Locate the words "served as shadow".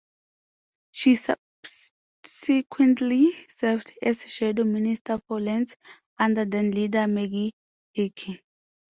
3.55-4.63